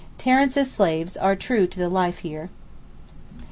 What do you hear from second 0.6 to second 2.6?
slaves are true to the life here.